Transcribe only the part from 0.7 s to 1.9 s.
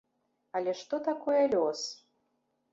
што такое лёс?